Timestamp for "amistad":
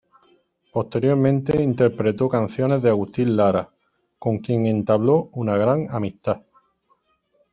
5.91-6.41